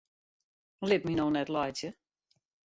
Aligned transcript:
Lit 0.89 1.05
my 1.05 1.13
no 1.19 1.27
net 1.35 1.51
laitsje! 1.55 1.89